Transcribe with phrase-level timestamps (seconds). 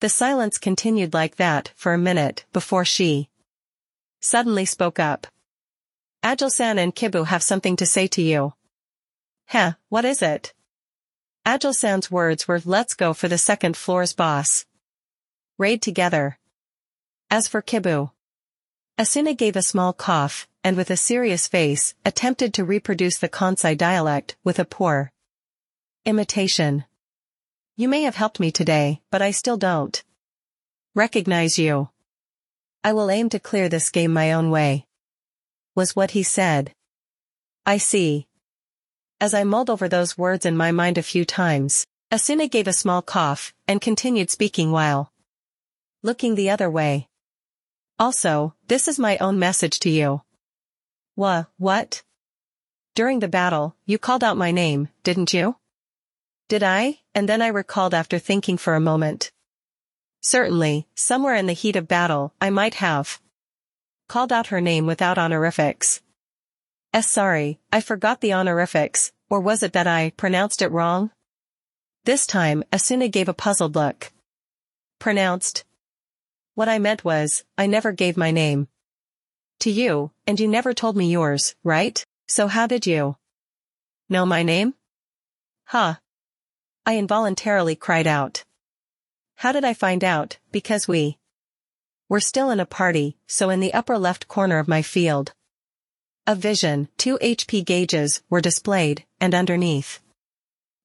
[0.00, 3.28] The silence continued like that for a minute before she
[4.20, 5.26] suddenly spoke up.
[6.24, 8.54] Agil-san and Kibaou have something to say to you.
[9.46, 10.54] Heh, what is it?
[11.46, 14.64] Agil-san's words were let's go for the second floor's boss.
[15.58, 16.38] Raid together.
[17.30, 18.10] As for Kibaou.
[18.98, 23.76] Asuna gave a small cough, and with a serious face, attempted to reproduce the Kansai
[23.76, 25.12] dialect with a poor
[26.06, 26.84] imitation.
[27.80, 30.04] You may have helped me today, but I still don't
[30.94, 31.88] recognize you.
[32.84, 34.84] I will aim to clear this game my own way.
[35.74, 36.74] Was what he said.
[37.64, 38.26] I see.
[39.18, 42.74] As I mulled over those words in my mind a few times, Asuna gave a
[42.74, 45.10] small cough, and continued speaking while
[46.02, 47.08] looking the other way.
[47.98, 50.20] Also, this is my own message to you.
[51.16, 52.02] Wha, what?
[52.94, 55.56] During the battle, you called out my name, didn't you?
[56.50, 56.98] Did I?
[57.14, 59.30] And then I recalled after thinking for a moment.
[60.20, 63.20] Certainly, somewhere in the heat of battle, I might have
[64.08, 66.02] called out her name without honorifics.
[66.92, 71.12] S sorry, I forgot the honorifics, or was it that I pronounced it wrong?
[72.04, 74.10] This time, Asuna gave a puzzled look.
[74.98, 75.62] Pronounced.
[76.56, 78.66] What I meant was, I never gave my name.
[79.60, 82.04] To you, and you never told me yours, right?
[82.26, 83.14] So how did you
[84.08, 84.74] know my name?
[85.66, 85.94] Huh.
[86.86, 88.44] I involuntarily cried out.
[89.36, 90.38] How did I find out?
[90.52, 91.18] Because we
[92.08, 95.32] were still in a party, so in the upper left corner of my field.
[96.26, 100.00] A vision, two HP gauges were displayed, and underneath.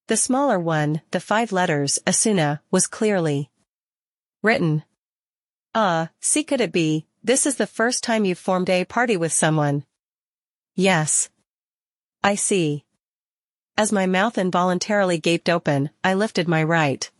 [0.07, 3.49] The smaller one, the five letters, Asuna, was clearly
[4.43, 4.83] written.
[5.73, 9.33] Uh, see could it be, this is the first time you've formed a party with
[9.33, 9.83] someone.
[10.75, 11.29] Yes.
[12.23, 12.85] I see.
[13.77, 17.11] As my mouth involuntarily gaped open, I lifted my right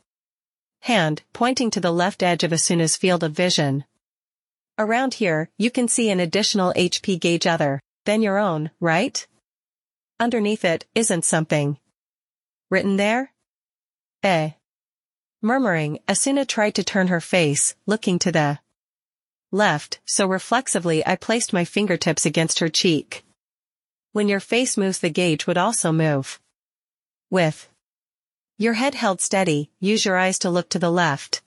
[0.82, 3.84] hand, pointing to the left edge of Asuna's field of vision.
[4.78, 9.28] Around here, you can see an additional HP gauge other than your own, right?
[10.18, 11.78] Underneath it, isn't something
[12.70, 13.34] written there?
[14.24, 14.52] Eh.
[15.42, 18.60] Murmuring, Asuna tried to turn her face, looking to the
[19.52, 23.26] left, so reflexively I placed my fingertips against her cheek.
[24.14, 26.40] When your face moves the gauge would also move.
[27.30, 27.68] With
[28.58, 31.42] your head held steady, use your eyes to look to the left.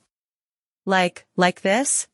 [0.84, 2.06] Like, like this?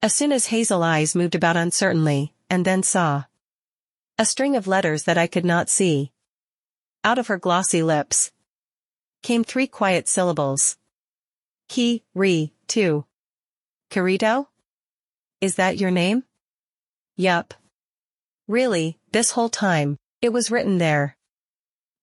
[0.00, 3.24] As soon as hazel eyes moved about uncertainly, and then saw.
[4.16, 6.12] A string of letters that I could not see.
[7.04, 8.32] Out of her glossy lips.
[9.22, 10.78] Came three quiet syllables.
[11.68, 13.04] Ki, ri, tu.
[13.90, 14.46] Kirito?
[15.40, 16.24] Is that your name?
[17.16, 17.52] Yup.
[18.46, 21.17] Really, this whole time, it was written there.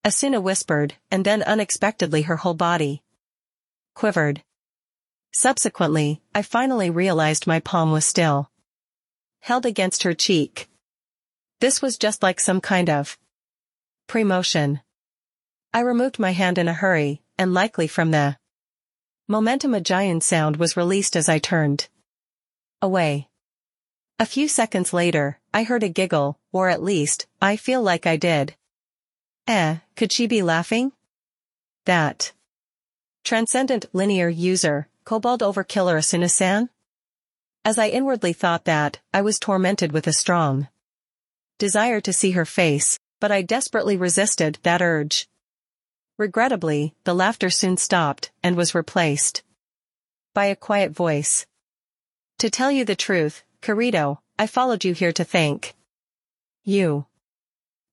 [0.05, 3.01] Asuna whispered, and then unexpectedly her whole body
[3.95, 4.43] quivered.
[5.33, 8.51] Subsequently, I finally realized my palm was still
[9.39, 10.69] held against her cheek.
[11.59, 13.17] This was just like some kind of
[14.07, 14.81] premotion.
[15.73, 18.37] I removed my hand in a hurry, and likely from the
[19.27, 21.89] momentum a giant sound was released as I turned
[22.79, 23.27] away.
[24.19, 28.17] A few seconds later, I heard a giggle, or at least, I feel like I
[28.17, 28.55] did.
[29.47, 30.91] Eh, could she be laughing?
[31.85, 32.31] That.
[33.23, 36.69] Transcendent linear user, Kobold Overkiller Asuna-san?
[37.63, 40.67] As I inwardly thought that, I was tormented with a strong
[41.57, 45.27] desire to see her face, but I desperately resisted that urge.
[46.17, 49.43] Regrettably, the laughter soon stopped and was replaced
[50.33, 51.45] by a quiet voice.
[52.39, 55.75] To tell you the truth, Kirito, I followed you here to thank
[56.63, 57.05] you.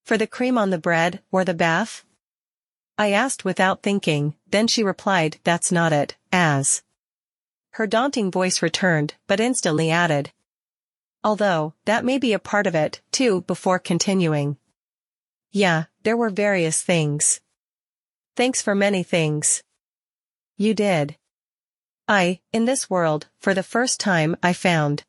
[0.05, 2.05] For the cream on the bread, or the bath?
[2.99, 6.83] I asked without thinking, then she replied, that's not it, as.
[7.71, 10.33] Her daunting voice returned, but instantly added.
[11.25, 14.57] Although, that may be a part of it, too, before continuing.
[15.53, 17.41] Yeah, there were various things.
[18.37, 19.63] Thanks for many things.
[20.57, 21.17] You did.
[22.09, 25.05] I, in this world, for the first time, I found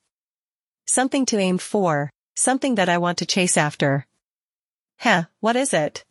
[0.86, 4.06] something to aim for, something that I want to chase after.
[5.04, 6.06] Heh, what is it?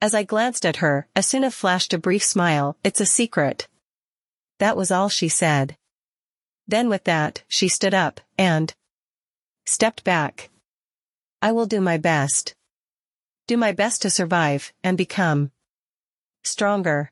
[0.00, 3.66] As I glanced at her, Asuna flashed a brief smile, it's a secret.
[4.60, 5.76] That was all she said.
[6.68, 8.72] Then with that, she stood up, and
[9.64, 10.50] stepped back.
[11.42, 12.54] I will do my best.
[13.48, 15.50] Do my best to survive, and become
[16.44, 17.10] stronger.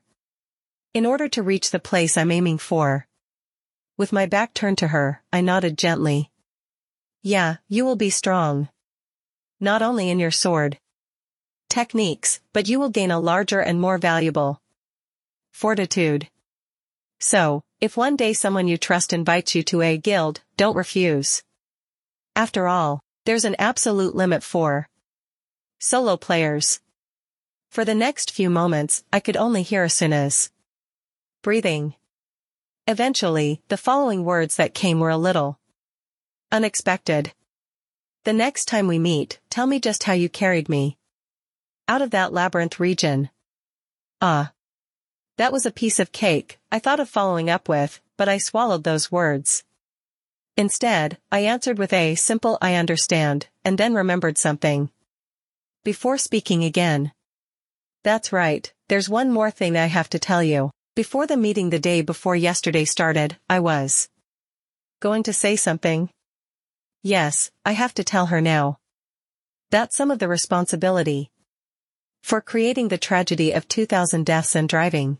[0.93, 3.05] In order to reach the place I'm aiming for.
[3.97, 6.31] With my back turned to her, I nodded gently.
[7.21, 8.69] Yeah, you will be strong.
[9.59, 10.79] Not only in your sword,
[11.69, 14.61] techniques, but you will gain a larger and more valuable
[15.51, 16.27] fortitude.
[17.19, 21.43] So, If one day someone you trust invites you to a guild, don't refuse.
[22.35, 24.87] After all, there's an absolute limit for
[25.77, 26.79] solo players.
[27.69, 30.51] For the next few moments, I could only hear Asuna's
[31.43, 31.95] breathing.
[32.87, 35.59] Eventually, the following words that came were a little
[36.51, 37.33] unexpected.
[38.23, 40.97] The next time we meet, tell me just how you carried me.
[41.87, 43.29] Out of that labyrinth region.
[44.19, 44.53] Ah.
[45.37, 48.83] That was a piece of cake, I thought of following up with, but I swallowed
[48.83, 49.63] those words.
[50.57, 54.89] Instead, I answered with a simple I understand, and then remembered something.
[55.83, 57.11] Before speaking again.
[58.03, 60.71] That's right, there's one more thing I have to tell you.
[60.95, 64.09] Before the meeting the day before yesterday started, I was
[65.01, 66.09] going to say something.
[67.03, 68.79] Yes, I have to tell her now.
[69.69, 71.29] That's some of the responsibility
[72.25, 75.19] for creating the tragedy of 2,000 deaths and driving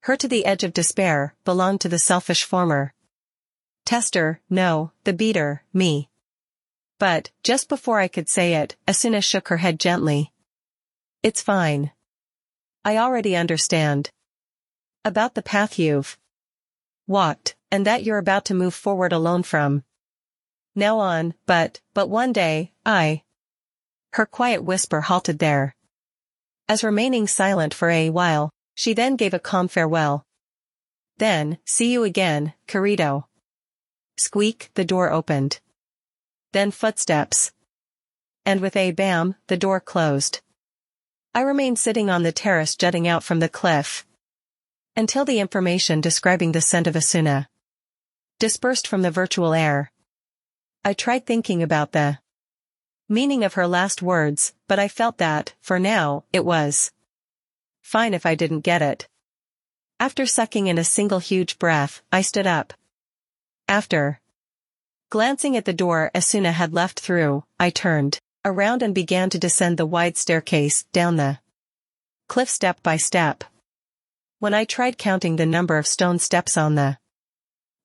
[0.00, 2.94] her to the edge of despair belonged to the selfish former.
[3.84, 6.08] Tester, no, the beater, me.
[6.98, 10.32] But, just before I could say it, Asuna shook her head gently.
[11.22, 11.90] It's fine.
[12.82, 14.10] I already understand.
[15.04, 16.16] About the path you've
[17.06, 19.84] walked, and that you're about to move forward alone from.
[20.74, 23.22] Now on, but, but one day, I.
[24.14, 25.75] Her quiet whisper halted there.
[26.68, 30.24] As remaining silent for a while, she then gave a calm farewell.
[31.18, 33.24] Then, see you again, Kirito.
[34.18, 35.60] Squeak, the door opened.
[36.52, 37.52] Then footsteps.
[38.44, 40.40] And with a bam, the door closed.
[41.34, 44.06] I remained sitting on the terrace jutting out from the cliff.
[44.96, 47.46] Until the information describing the scent of Asuna
[48.38, 49.90] dispersed from the virtual air.
[50.84, 52.18] I tried thinking about the
[53.08, 56.92] meaning of her last words, but I felt that, for now, it was
[57.82, 59.08] fine if I didn't get it.
[59.98, 62.74] After sucking in a single huge breath, I stood up.
[63.66, 64.20] After
[65.08, 69.78] glancing at the door Asuna had left through, I turned around and began to descend
[69.78, 71.38] the wide staircase down the
[72.28, 73.42] cliff step by step.
[74.38, 76.98] When I tried counting the number of stone steps on the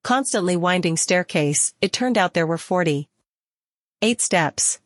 [0.03, 3.07] constantly winding staircase, it turned out there were 40.
[4.01, 4.81] Eight steps.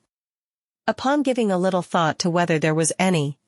[0.87, 3.39] Upon giving a little thought to whether there was any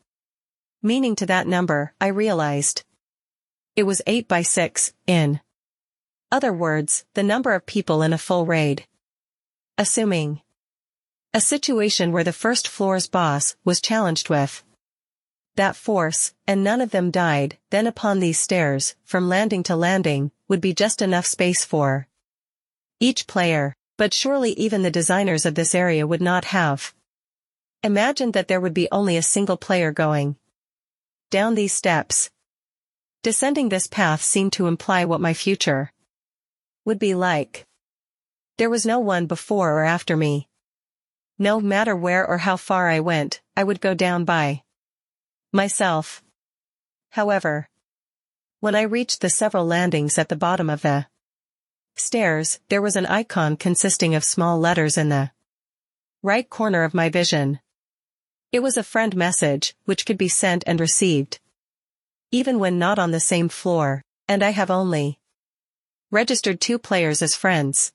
[0.81, 2.83] meaning to that number, I realized
[3.75, 5.39] it was 8 by 6, in
[6.31, 8.87] other words, the number of people in a full raid.
[9.77, 10.41] Assuming
[11.31, 14.63] a situation where the first floor's boss was challenged with
[15.57, 20.31] that force, and none of them died, then upon these stairs, from landing to landing,
[20.47, 22.07] would be just enough space for
[22.99, 26.95] each player, but surely even the designers of this area would not have
[27.83, 30.35] imagined that there would be only a single player going
[31.29, 32.29] down these steps.
[33.23, 35.91] Descending this path seemed to imply what my future
[36.85, 37.65] would be like.
[38.57, 40.47] There was no one before or after me.
[41.37, 44.63] No matter where or how far I went, I would go down by
[45.51, 46.23] myself.
[47.11, 47.69] However,
[48.59, 51.07] when I reached the several landings at the bottom of the
[51.95, 55.31] stairs, there was an icon consisting of small letters in the
[56.23, 57.59] right corner of my vision.
[58.51, 61.39] It was a friend message, which could be sent and received.
[62.31, 65.19] Even when not on the same floor, and I have only
[66.11, 67.91] registered two players as friends.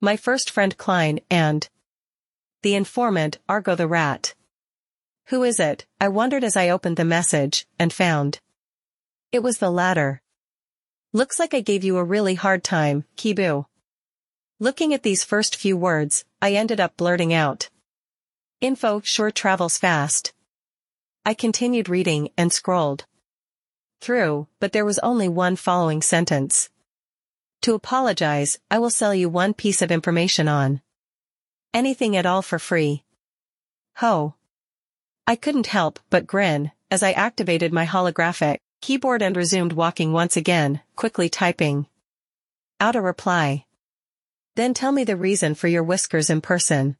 [0.00, 1.68] My first friend Klein and
[2.62, 4.34] the informant Argo the Rat.
[5.26, 5.86] Who is it?
[5.98, 8.40] I wondered as I opened the message, and found.
[9.32, 10.20] It was the latter.
[11.14, 13.64] Looks like I gave you a really hard time, Kibaou.
[14.60, 17.70] Looking at these first few words, I ended up blurting out.
[18.64, 20.32] Info sure travels fast.
[21.26, 23.04] I continued reading and scrolled
[24.00, 26.70] through, but there was only one following sentence.
[27.60, 30.80] To apologize, I will sell you one piece of information on
[31.74, 33.04] anything at all for free.
[33.96, 34.34] Ho.
[35.26, 40.38] I couldn't help but grin as I activated my holographic keyboard and resumed walking once
[40.38, 41.86] again, quickly typing
[42.80, 43.66] out a reply.
[44.56, 46.96] Then tell me the reason for your whiskers in person.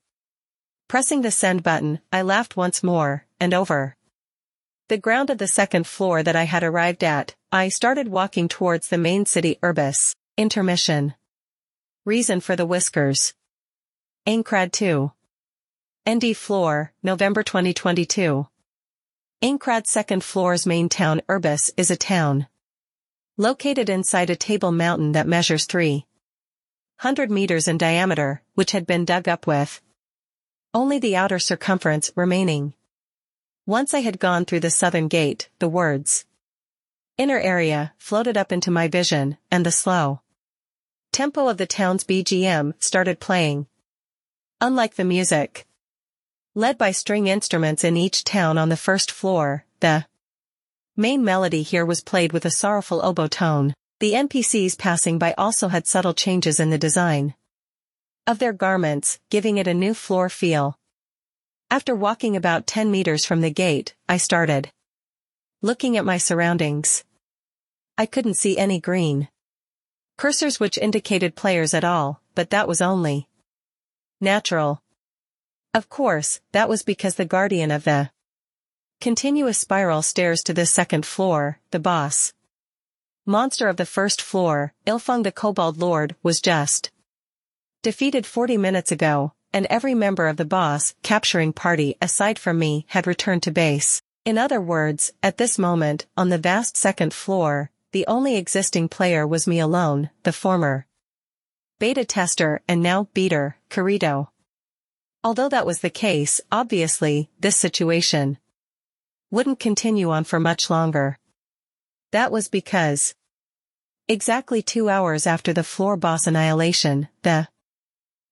[0.89, 3.97] Pressing the send button, I laughed once more, and over
[4.89, 8.89] the ground of the second floor that I had arrived at, I started walking towards
[8.89, 10.15] the main city Urbus.
[10.37, 11.15] Intermission.
[12.05, 13.33] Reason for the whiskers.
[14.27, 15.11] Aincrad 2.
[16.09, 18.47] ND floor, November 2022.
[19.43, 22.47] Aincrad second floor's main town Urbus is a town.
[23.39, 29.29] Located inside a table mountain that measures 300 meters in diameter, which had been dug
[29.29, 29.81] up with
[30.75, 32.75] only the outer circumference remaining.
[33.65, 36.27] Once I had gone through the southern gate, the words
[37.17, 40.21] inner area floated up into my vision, and the slow
[41.13, 43.69] tempo of the town's BGM started playing.
[44.61, 45.65] Unlike the music,
[46.57, 50.07] led by string instruments in each town on the first floor, the
[50.97, 53.75] main melody here was played with a sorrowful oboe tone.
[54.01, 57.35] The NPCs passing by also had subtle changes in the design
[58.27, 60.79] of their garments, giving it a new floor feel.
[61.71, 64.71] After walking about 10 meters from the gate, I started
[65.63, 67.05] looking at my surroundings.
[67.97, 69.29] I couldn't see any green
[70.19, 73.29] cursors which indicated players at all, but that was only
[74.21, 74.83] natural.
[75.73, 78.11] Of course, that was because the guardian of the
[79.01, 82.33] continuous spiral stairs to the second floor, the boss.
[83.27, 86.91] Monster of the first floor, Illfang the Kobold Lord, was just
[87.85, 92.87] defeated 40 minutes ago, and every member of the boss capturing party aside from me
[92.89, 94.01] had returned to base.
[94.25, 99.27] In other words, at this moment, on the vast second floor, the only existing player
[99.27, 100.87] was me alone, the former
[101.79, 104.29] beta tester and now beater, Kirito.
[105.23, 108.39] Although that was the case, obviously, this situation
[109.31, 111.19] wouldn't continue on for much longer.
[112.13, 113.15] That was because
[114.09, 117.49] exactly two hours after the floor boss annihilation, the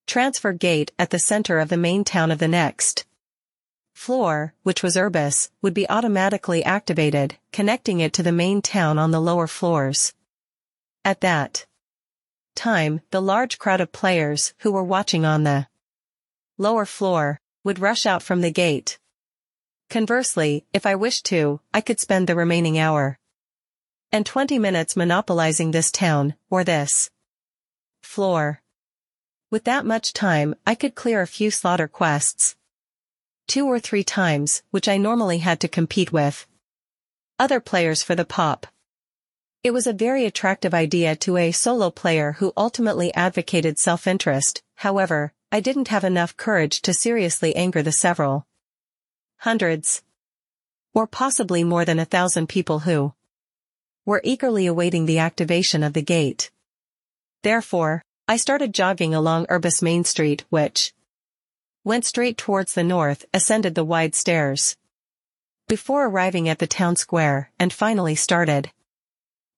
[0.06, 3.04] transfer gate at the center of the main town of the next
[3.94, 9.10] floor, which was Urbus, would be automatically activated, connecting it to the main town on
[9.10, 10.14] the lower floors.
[11.04, 11.66] At that
[12.54, 15.66] time, the large crowd of players who were watching on the
[16.58, 18.98] lower floor, would rush out from the gate.
[19.90, 23.18] Conversely, if I wished to, I could spend the remaining hour
[24.12, 27.10] and 20 minutes monopolizing this town, or this
[28.02, 28.61] floor.
[29.52, 32.56] With that much time, I could clear a few slaughter quests.
[33.46, 36.46] Two or three times, which I normally had to compete with
[37.38, 38.66] other players for the pop.
[39.62, 45.34] It was a very attractive idea to a solo player who ultimately advocated self-interest, however,
[45.52, 48.46] I didn't have enough courage to seriously anger the several
[49.40, 50.02] hundreds
[50.94, 53.12] or possibly more than a thousand people who
[54.06, 56.50] were eagerly awaiting the activation of the gate.
[57.42, 60.94] Therefore, I started jogging along Urbus Main Street which
[61.84, 64.74] went straight towards the north, ascended the wide stairs.
[65.68, 68.70] Before arriving at the town square, and finally started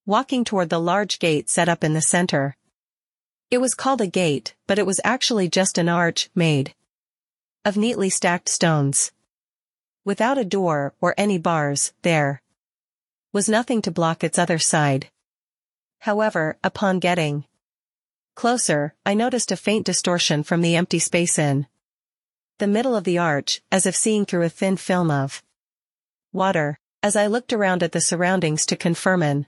[0.06, 2.56] walking toward the large gate set up in the center.
[3.48, 6.74] It was called a gate, but it was actually just an arch made
[7.64, 9.12] of neatly stacked stones.
[10.04, 12.42] Without a door or any bars, there
[13.32, 15.10] was nothing to block its other side.
[16.00, 17.44] However, upon getting
[18.34, 21.66] closer, I noticed a faint distortion from the empty space in
[22.58, 25.42] the middle of the arch, as if seeing through a thin film of
[26.32, 26.78] water.
[27.02, 29.46] As I looked around at the surroundings to confirm an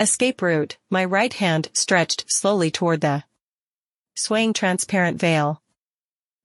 [0.00, 3.24] Escape route, my right hand stretched slowly toward the
[4.16, 5.62] swaying transparent veil.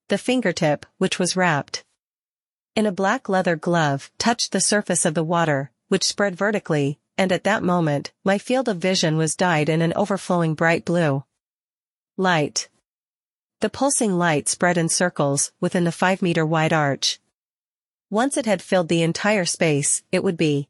[0.08, 1.84] The fingertip, which was wrapped
[2.76, 7.32] in a black leather glove, touched the surface of the water, which spread vertically, and
[7.32, 11.24] at that moment, my field of vision was dyed in an overflowing bright blue
[12.20, 12.68] light.
[13.60, 17.18] The pulsing light spread in circles within the five-meter wide arch.
[18.10, 20.68] Once it had filled the entire space, it would be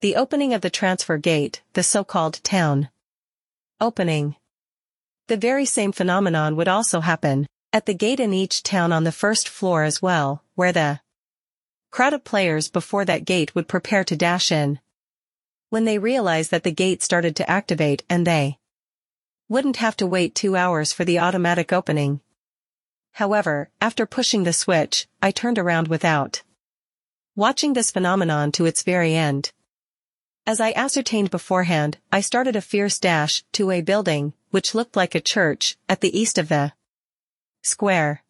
[0.00, 2.90] the opening of the transfer gate, the so-called town.
[3.80, 4.36] Opening.
[5.28, 9.12] The very same phenomenon would also happen at the gate in each town on the
[9.12, 11.00] first floor as well, where the
[11.90, 14.80] crowd of players before that gate would prepare to dash in.
[15.70, 18.58] When they realized that the gate started to activate and they
[19.50, 22.20] wouldn't have to wait two hours for the automatic opening.
[23.14, 26.42] However, after pushing the switch, I turned around without
[27.34, 29.50] watching this phenomenon to its very end.
[30.46, 35.16] As I ascertained beforehand, I started a fierce dash to a building, which looked like
[35.16, 36.72] a church, at the east of the
[37.62, 38.22] square.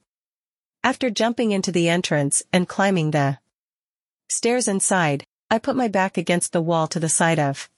[0.83, 3.39] After jumping into the entrance and climbing the
[4.31, 7.69] stairs inside, I put my back against the wall to the side of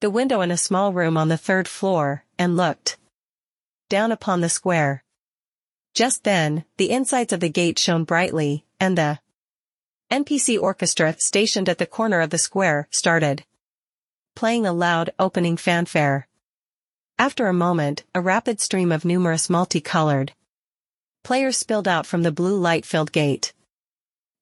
[0.00, 2.98] the window in a small room on the third floor, and looked
[3.88, 5.04] down upon the square.
[5.94, 9.20] Just then, the insides of the gate shone brightly, and the
[10.10, 13.44] NPC orchestra stationed at the corner of the square started
[14.34, 16.26] playing a loud opening fanfare.
[17.18, 20.32] After a moment, a rapid stream of numerous multicolored
[21.22, 23.52] players spilled out from the blue light-filled gate.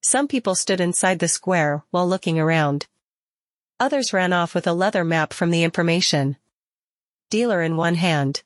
[0.01, 2.87] Some people stood inside the square while looking around.
[3.79, 6.39] Others ran off with a leather map from the information
[7.31, 8.43] dealer in one hand.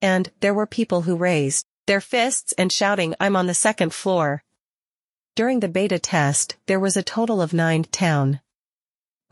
[0.00, 4.44] And there were people who raised their fists and shouting I'm on the second floor.
[5.34, 8.40] During the beta test, there was a total of nine town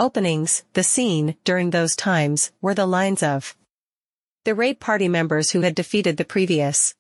[0.01, 3.57] Openings, the scene, during those times, were the lines of
[4.43, 6.97] the raid party members who had defeated the previous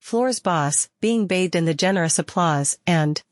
[0.00, 3.22] floor's boss, being bathed in the generous applause, and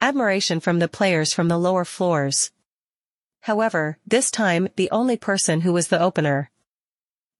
[0.00, 2.50] admiration from the players from the lower floors.
[3.42, 6.50] However, this time the only person who was the opener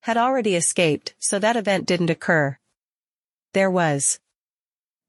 [0.05, 2.59] had already escaped, so that event didn't occur.
[3.55, 4.21] There was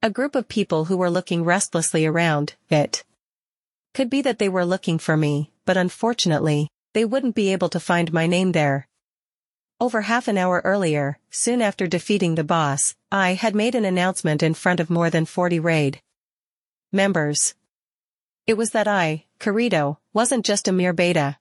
[0.01, 3.03] a group of people who were looking restlessly around, it
[3.93, 7.79] could be that they were looking for me, but unfortunately, they wouldn't be able to
[7.79, 8.87] find my name there.
[9.81, 14.41] Over half an hour earlier, soon after defeating the boss, I had made an announcement
[14.41, 15.99] in front of more than 40 raid
[16.93, 17.53] members.
[18.47, 21.37] It was that I, Kirito, wasn't just a mere beta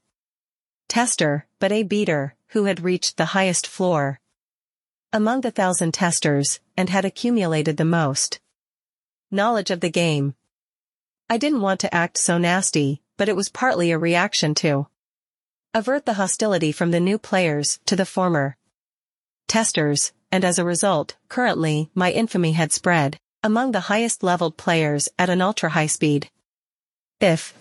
[0.88, 4.20] tester, but a beater, who had reached the highest floor.
[5.12, 8.40] Among the thousand testers, and had accumulated the most
[9.30, 10.34] knowledge of the game.
[11.28, 14.86] I didn't want to act so nasty, but it was partly a reaction to
[15.72, 18.56] avert the hostility from the new players to the former
[19.48, 25.08] testers, and as a result, currently, my infamy had spread among the highest leveled players
[25.18, 26.30] at an ultra-high speed.
[27.20, 27.54] If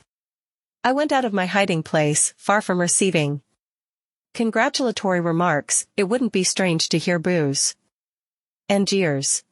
[0.85, 3.41] I went out of my hiding place, far from receiving
[4.33, 7.75] congratulatory remarks, it wouldn't be strange to hear boos
[8.67, 9.45] and jeers.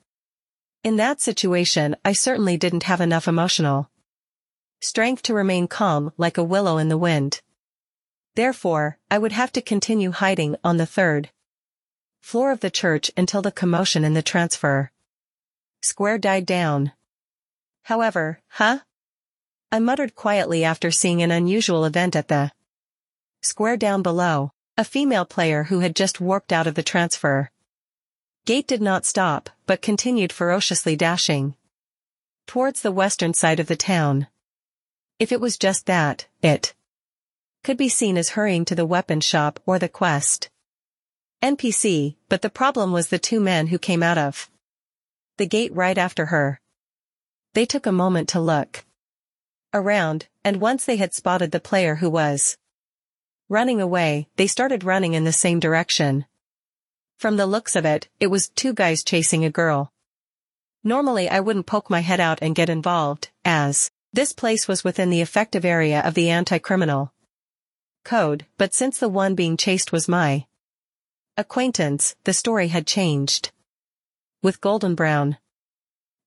[0.83, 3.89] In that situation, I certainly didn't have enough emotional
[4.81, 7.41] strength to remain calm like a willow in the wind.
[8.35, 11.29] Therefore, I would have to continue hiding on the third
[12.19, 14.91] floor of the church until the commotion in the transfer
[15.81, 16.91] square died down.
[17.83, 18.79] However, huh?
[19.73, 22.51] I muttered quietly after seeing an unusual event at the
[23.41, 27.49] square down below, a female player who had just warped out of the transfer.
[28.45, 31.55] Gate did not stop, but continued ferociously dashing
[32.47, 34.27] towards the western side of the town.
[35.19, 36.73] If it was just that, it
[37.63, 40.49] could be seen as hurrying to the weapon shop or the quest.
[41.41, 44.49] NPC, but the problem was the two men who came out of
[45.37, 46.59] the gate right after her.
[47.53, 48.83] They took a moment to look
[49.73, 52.57] around, and once they had spotted the player who was
[53.49, 56.25] running away, they started running in the same direction.
[57.17, 59.91] From the looks of it, it was two guys chasing a girl.
[60.83, 65.09] Normally I wouldn't poke my head out and get involved, as this place was within
[65.09, 67.13] the effective area of the anti-criminal
[68.03, 70.47] code, but since the one being chased was my
[71.37, 73.51] acquaintance, the story had changed.
[74.41, 75.37] With golden brown,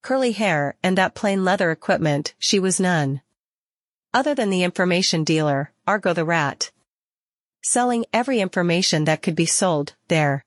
[0.01, 3.21] curly hair and that plain leather equipment, she was none.
[4.15, 6.71] Other than the information dealer, Argo the Rat.
[7.61, 10.45] Selling every information that could be sold, there.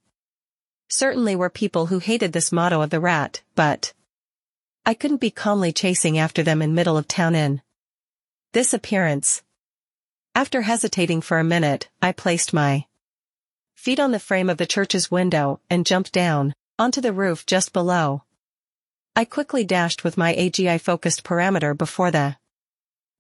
[0.89, 3.93] Certainly were people who hated this motto of the rat, but
[4.87, 7.61] I couldn't be calmly chasing after them in middle of town in.
[8.53, 9.43] This appearance,
[10.35, 12.87] after hesitating for a minute, I placed my
[13.75, 17.75] feet on the frame of the church's window and jumped down onto the roof just
[17.75, 18.23] below.
[19.15, 22.38] I quickly dashed with my AGI-focused parameter before the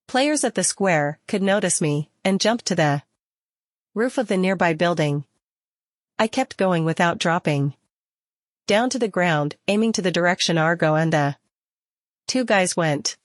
[0.08, 3.02] players at the square could notice me and jump to the
[3.94, 5.24] roof of the nearby building.
[6.18, 7.74] I kept going without dropping.
[8.66, 11.36] Down to the ground, aiming to the direction Argo and the
[12.26, 13.16] two guys went.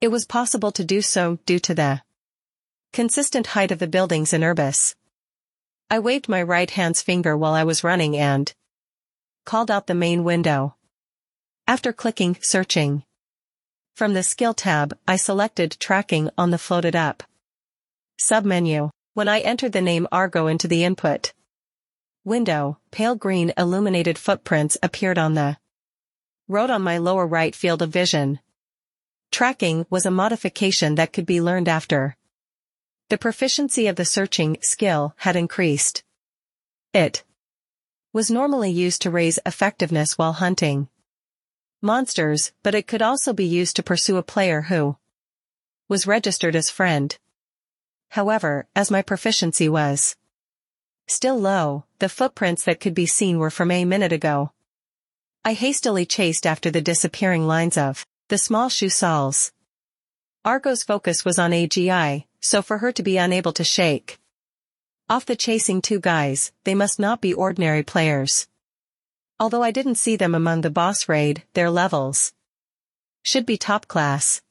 [0.00, 2.02] It was possible to do so due to the
[2.92, 4.96] Consistent height of the buildings in Urbus.
[5.88, 8.52] I waved my right hand's finger while I was running and
[9.44, 10.74] called out the main window.
[11.68, 13.04] After clicking Searching.
[14.00, 17.22] From the Skill tab, I selected Tracking on the floated up
[18.18, 18.88] submenu.
[19.12, 21.34] When I entered the name Argo into the input
[22.24, 25.58] window, pale green illuminated footprints appeared on the
[26.48, 28.40] road on my lower right field of vision.
[29.30, 32.16] Tracking was a modification that could be learned after
[33.10, 36.04] the proficiency of the searching skill had increased.
[36.94, 37.22] It
[38.14, 40.88] was normally used to raise effectiveness while hunting
[41.80, 44.96] monsters, but it could also be used to pursue a player who
[45.88, 47.18] was registered as friend.
[48.10, 50.16] However, as my proficiency was
[51.06, 54.52] still low, the footprints that could be seen were from a minute ago.
[55.44, 59.52] I hastily chased after the disappearing lines of the small shoe soles.
[60.44, 64.20] Argo's focus was on AGI, so for her to be unable to shake
[65.10, 68.46] off the chasing two guys, they must not be ordinary players.
[69.40, 72.34] Although I didn't see them among the boss raid, their levels
[73.22, 74.42] should be top class.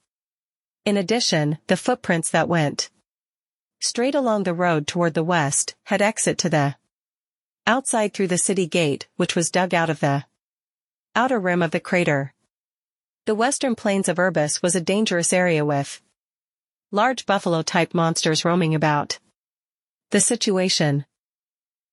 [0.84, 2.90] In addition, the footprints that went
[3.80, 6.74] straight along the road toward the west had exit to the
[7.68, 10.24] outside through the city gate, which was dug out of the
[11.14, 12.34] outer rim of the crater.
[13.26, 16.02] The western plains of Urbus was a dangerous area with
[16.92, 19.20] Large buffalo-type monsters roaming about.
[20.10, 21.06] The situation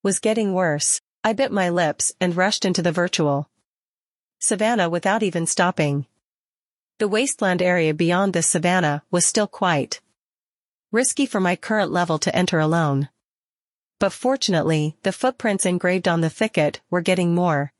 [0.02, 1.00] was getting worse.
[1.24, 3.48] I bit my lips and rushed into the virtual
[4.38, 6.06] savannah without even stopping.
[6.98, 10.00] The wasteland area beyond this savannah was still quite
[10.90, 13.08] risky for my current level to enter alone.
[13.98, 17.72] But fortunately, the footprints engraved on the thicket were getting more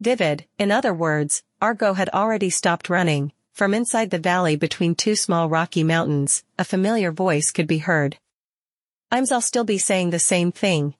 [0.00, 3.32] vivid, in other words, Argo had already stopped running.
[3.52, 8.18] From inside the valley between two small rocky mountains, a familiar voice could be heard.
[9.12, 10.94] I'll still be saying the same thing.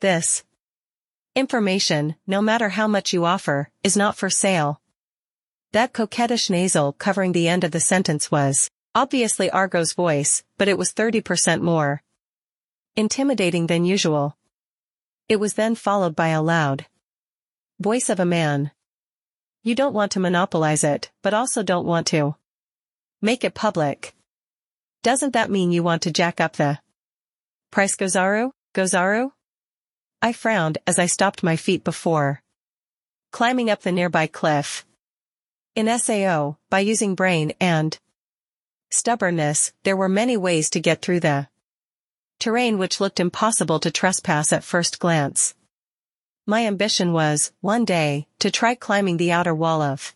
[0.00, 0.44] This
[1.38, 4.80] information, no matter how much you offer, is not for sale.
[5.72, 10.76] That coquettish nasal covering the end of the sentence was, obviously Argo's voice, but it
[10.76, 12.02] was 30% more
[12.96, 14.36] intimidating than usual.
[15.28, 16.86] It was then followed by a loud
[17.78, 18.72] voice of a man.
[19.62, 22.34] You don't want to monopolize it, but also don't want to
[23.22, 24.12] make it public.
[25.04, 26.80] Doesn't that mean you want to jack up the
[27.70, 29.30] price Gozaru, Gozaru?
[30.20, 32.42] I frowned as I stopped my feet before
[33.30, 34.84] climbing up the nearby cliff.
[35.74, 37.98] In SAO, by using brain and
[38.90, 41.48] stubbornness, there were many ways to get through the
[42.38, 45.54] terrain which looked impossible to trespass at first glance.
[46.46, 50.14] My ambition was, one day, to try climbing the outer wall of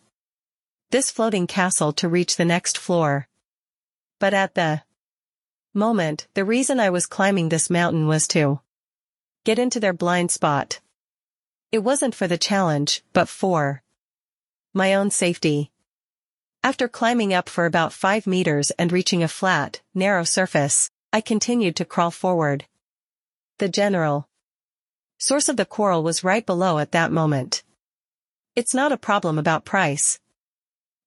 [0.89, 3.27] this floating castle to reach the next floor.
[4.19, 4.83] But at the
[5.73, 8.61] moment, the reason I was climbing this mountain was to
[9.43, 10.79] get into their blind spot.
[11.71, 13.83] It wasn't for the challenge, but for
[14.73, 15.71] my own safety.
[16.63, 21.75] After climbing up for about five meters and reaching a flat, narrow surface, I continued
[21.75, 22.65] to crawl forward.
[23.57, 24.29] The general
[25.17, 27.63] source of the quarrel was right below at that moment.
[28.55, 30.19] It's not a problem about price.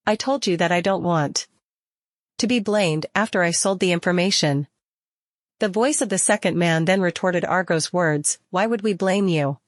[0.06, 1.46] I told you that I don't want
[2.38, 4.68] to be blamed after I sold the information.
[5.58, 9.58] The voice of the second man then retorted Argo's words, why would we blame you?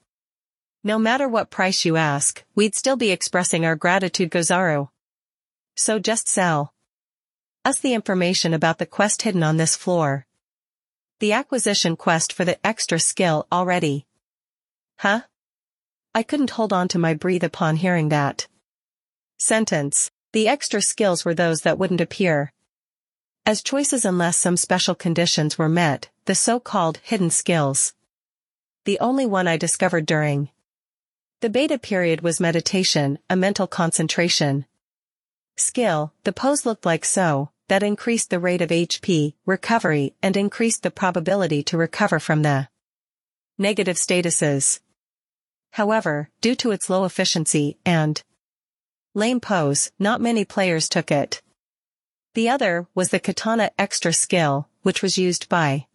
[0.84, 4.90] No matter what price you ask, we'd still be expressing our gratitude Gozaru.
[5.76, 6.74] So just sell
[7.64, 10.26] us the information about the quest hidden on this floor.
[11.20, 14.06] The acquisition quest for the extra skill already.
[14.98, 15.22] Huh?
[16.14, 18.46] I couldn't hold on to my breath upon hearing that.
[19.38, 20.10] Sentence.
[20.32, 22.52] The extra skills were those that wouldn't appear
[23.48, 27.94] as choices unless some special conditions were met, the so-called hidden skills.
[28.84, 30.50] The only one I discovered during
[31.40, 34.66] the beta period was meditation, a mental concentration.
[35.56, 40.82] Skill, the pose looked like so, that increased the rate of HP, recovery, and increased
[40.82, 42.68] the probability to recover from the
[43.56, 44.78] negative statuses.
[45.70, 48.22] However, due to its low efficiency and
[49.14, 51.40] lame pose, not many players took it.
[52.34, 55.86] The other was the katana extra skill, which was used by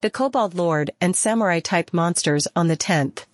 [0.00, 3.26] the Kobold Lord and samurai-type monsters on the 10th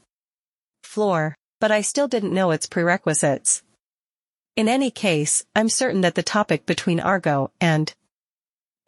[0.83, 3.63] floor, but I still didn't know its prerequisites.
[4.57, 7.95] In any case, I'm certain that the topic between Argo and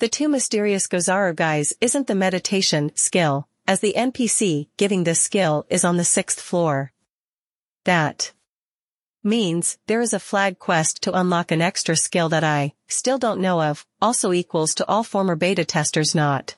[0.00, 5.66] the two mysterious Gozaru guys isn't the meditation skill, as the NPC giving this skill
[5.70, 6.92] is on the sixth floor.
[7.84, 8.32] That
[9.22, 13.40] means there is a flag quest to unlock an extra skill that I still don't
[13.40, 16.56] know of, also equals to all former beta testers not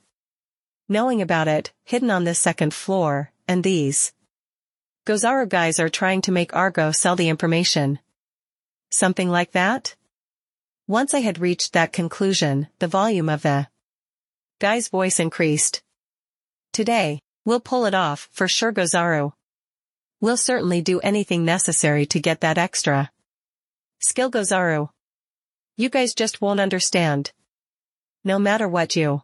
[0.88, 4.12] knowing about it, hidden on this second floor, and these
[5.06, 7.98] Gozaru guys are trying to make Argo sell the information.
[8.90, 9.96] Something like that?
[10.86, 13.68] Once I had reached that conclusion, the volume of the
[14.60, 15.82] guy's voice increased.
[16.72, 19.32] Today, we'll pull it off, for sure Gozaru.
[20.22, 23.10] We'll certainly do anything necessary to get that extra.
[23.98, 24.90] Skill Gozaru.
[25.76, 27.32] You guys just won't understand.
[28.22, 29.22] No matter what you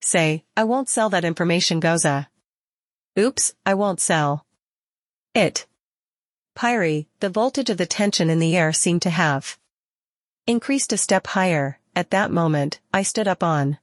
[0.00, 2.30] say, I won't sell that information Goza.
[3.18, 4.46] Oops, I won't sell.
[5.34, 5.66] It.
[6.56, 9.58] Pyri, the voltage of the tension in the air seemed to have
[10.46, 11.80] increased a step higher.
[11.94, 13.76] At that moment, I stood up on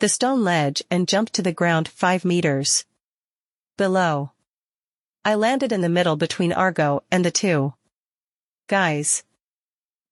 [0.00, 2.86] the stone ledge and jumped to the ground five meters.
[3.76, 4.32] Below.
[5.24, 7.74] I landed in the middle between Argo and the two
[8.66, 9.24] guys.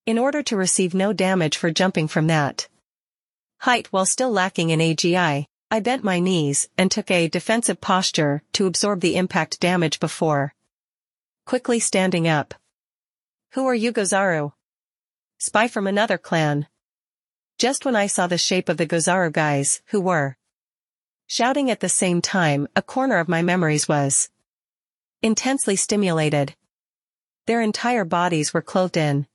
[0.05, 2.67] In order to receive no damage for jumping from that
[3.59, 8.41] height while still lacking in AGI, I bent my knees and took a defensive posture
[8.53, 10.53] to absorb the impact damage before
[11.45, 12.53] quickly standing up.
[13.53, 14.51] Who are you Gozaru?
[15.39, 16.67] Spy from another clan.
[17.57, 20.37] Just when I saw the shape of the Gozaru guys, who were
[21.25, 24.29] shouting at the same time, a corner of my memories was
[25.21, 26.55] intensely stimulated.
[27.47, 29.27] Their entire bodies were clothed in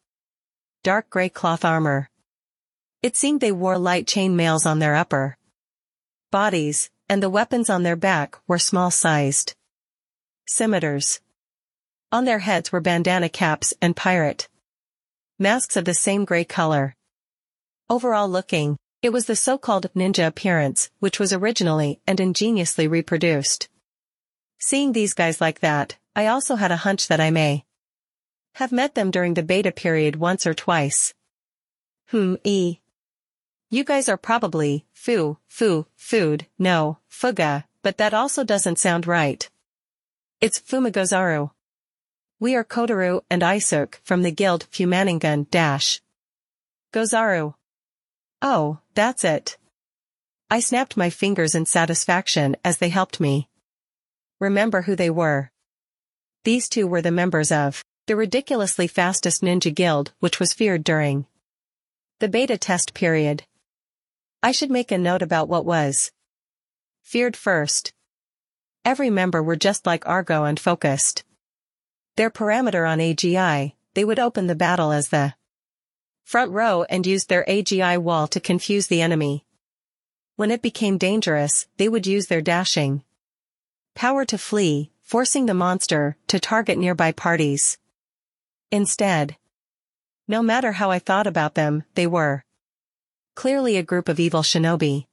[0.83, 2.09] dark gray cloth armor.
[3.03, 5.37] It seemed they wore light chain mails on their upper
[6.31, 9.55] bodies, and the weapons on their back were small-sized
[10.47, 11.21] scimitars.
[12.11, 14.49] On their heads were bandana caps and pirate
[15.39, 16.95] masks of the same gray color.
[17.91, 23.69] Overall looking, it was the so-called ninja appearance, which was originally and ingeniously reproduced.
[24.65, 27.65] Seeing these guys like that, I also had a hunch that I may
[28.55, 31.15] have met them during the beta period once or twice.
[32.11, 32.79] Hmm, e.
[33.71, 39.51] You guys are probably, foo, foo, food, no, fuga, but that also doesn't sound right.
[40.41, 41.51] It's Fumigozaru.
[42.39, 46.01] We are Kotaru and Isuk from the guild Fumaningun dash.
[46.93, 47.55] Gozaru.
[48.41, 49.57] Oh, that's it.
[50.49, 53.49] I snapped my fingers in satisfaction as they helped me.
[54.43, 55.53] Remember who they were.
[56.43, 61.27] These two were the members of the ridiculously fastest ninja guild which was feared during
[62.19, 63.45] the beta test period.
[64.43, 66.11] I should make a note about what was
[67.05, 67.93] feared first.
[68.85, 71.23] Every member were just like Argo and focused.
[72.17, 75.35] Their parameter on AGI, they would open the battle as the
[76.25, 79.47] front row and used their AGI wall to confuse the enemy.
[80.35, 83.05] When it became dangerous, they would use their dashing
[83.95, 87.79] power to flee, forcing the monster to target nearby parties.
[88.71, 89.37] Instead,
[90.27, 92.45] no matter how I thought about them, they were
[93.35, 95.07] clearly a group of evil shinobi.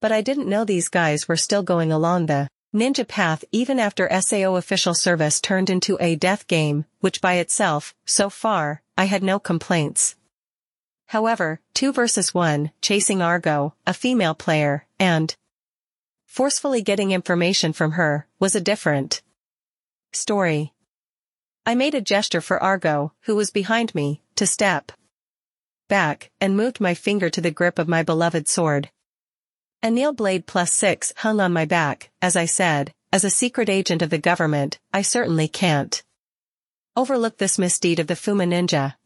[0.00, 4.08] But I didn't know these guys were still going along the ninja path even after
[4.20, 9.22] SAO official service turned into a death game, which by itself, so far, I had
[9.22, 10.16] no complaints.
[11.06, 15.36] However, 2 versus 1, chasing Argo, a female player, and
[16.34, 19.22] forcefully getting information from her, was a different
[20.10, 20.72] story.
[21.64, 24.90] I made a gesture for Argo, who was behind me, to step
[25.88, 28.90] back, and moved my finger to the grip of my beloved sword.
[29.80, 34.02] Anneal Blade plus six hung on my back, as I said, as a secret agent
[34.02, 36.02] of the government, I certainly can't
[36.96, 38.96] overlook this misdeed of the Fuma ninja.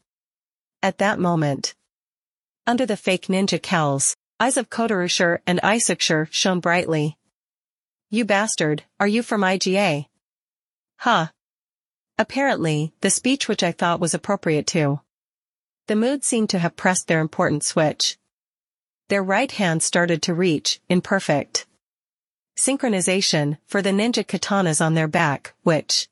[0.83, 1.75] At that moment,
[2.67, 7.19] under the fake ninja cowls, eyes of Kotarushir and Isukshir shone brightly.
[8.11, 10.07] You bastard, are you from IGA?
[10.99, 11.29] Huh.
[12.19, 15.01] Apparently, the speech which I thought was appropriate to.
[15.89, 18.19] The mood seemed to have pressed their important switch.
[19.09, 21.67] Their right hand started to reach, in perfect
[22.57, 26.09] synchronization, for the ninja katanas on their back, which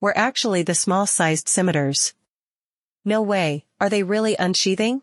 [0.00, 2.14] were actually the small-sized scimitars.
[3.04, 5.02] No way, are they really unsheathing?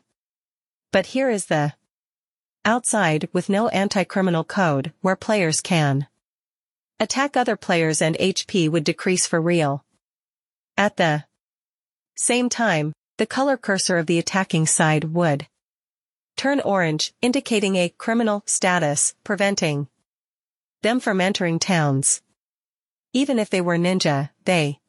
[0.91, 1.73] But here is the
[2.67, 6.05] outside with no anti-criminal code where players can
[6.99, 9.85] attack other players and HP would decrease for real.
[10.77, 11.23] At the
[12.15, 15.47] same time, the color cursor of the attacking side would
[16.35, 19.87] turn orange, indicating a criminal status, preventing
[20.81, 22.21] them from entering towns.
[23.13, 24.79] Even if they were ninja, they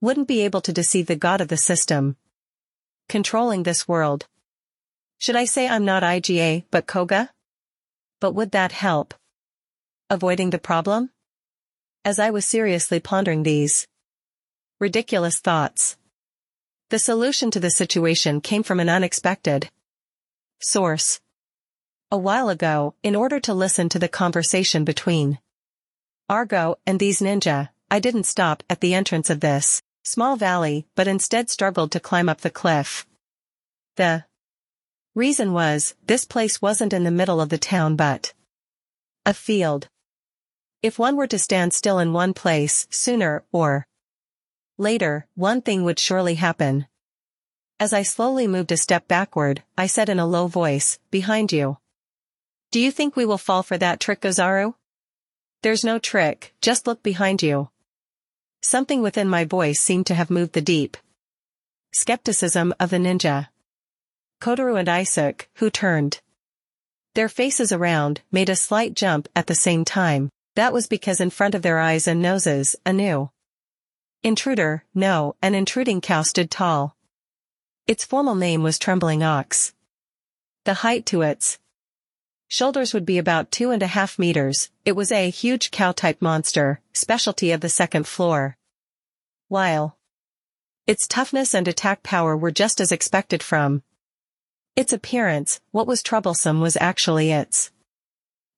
[0.00, 2.16] wouldn't be able to deceive the god of the system.
[3.08, 4.26] Controlling this world.
[5.18, 7.30] Should I say I'm not IGA but Koga?
[8.20, 9.14] But would that help?
[10.08, 11.10] Avoiding the problem?
[12.04, 13.88] As I was seriously pondering these
[14.78, 15.96] ridiculous thoughts.
[16.90, 19.70] The solution to the situation came from an unexpected
[20.60, 21.20] source.
[22.12, 25.40] A while ago, in order to listen to the conversation between
[26.28, 31.08] Argo and these ninja, I didn't stop at the entrance of this small valley but
[31.08, 33.04] instead struggled to climb up the cliff.
[33.96, 34.24] The
[35.18, 38.32] Reason was, this place wasn't in the middle of the town but
[39.26, 39.88] a field.
[40.80, 43.84] If one were to stand still in one place, sooner, or
[44.76, 46.86] later, one thing would surely happen.
[47.80, 51.78] As I slowly moved a step backward, I said in a low voice, behind you.
[52.70, 54.74] Do you think we will fall for that trick Gozaru?
[55.62, 57.70] There's no trick, just look behind you.
[58.62, 60.96] Something within my voice seemed to have moved the deep
[61.90, 63.48] skepticism of the ninja.
[64.40, 66.20] Kotaru and Isaac, who turned
[67.14, 70.30] their faces around, made a slight jump at the same time.
[70.54, 73.30] That was because in front of their eyes and noses, a new
[74.22, 76.96] intruder, no, an intruding cow stood tall.
[77.86, 79.72] Its formal name was Trembling Ox.
[80.64, 81.58] The height to its
[82.48, 86.80] shoulders would be about two and a half meters, it was a huge cow-type monster,
[86.92, 88.56] specialty of the second floor.
[89.48, 89.96] While
[90.86, 93.82] its toughness and attack power were just as expected from
[94.78, 97.72] its appearance, what was troublesome was actually its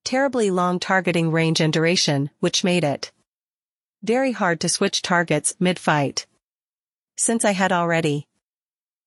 [0.04, 3.10] terribly long targeting range and duration, which made it
[4.02, 6.26] very hard to switch targets mid-fight.
[7.16, 8.28] Since I had already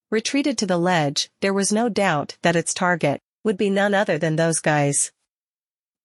[0.09, 4.17] retreated to the ledge, there was no doubt that its target would be none other
[4.17, 5.11] than those guys.